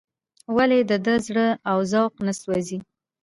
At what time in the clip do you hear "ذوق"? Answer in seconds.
1.91-2.13